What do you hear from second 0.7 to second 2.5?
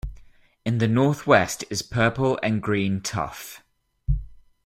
the north west is purple